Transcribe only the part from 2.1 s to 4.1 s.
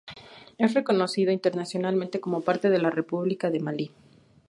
como parte de la República de Malí.